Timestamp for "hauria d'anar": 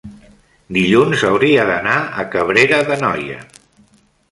1.29-1.99